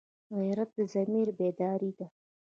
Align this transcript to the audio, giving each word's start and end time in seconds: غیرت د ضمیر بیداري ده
غیرت 0.37 0.69
د 0.77 0.79
ضمیر 0.93 1.27
بیداري 1.37 1.91
ده 1.97 2.07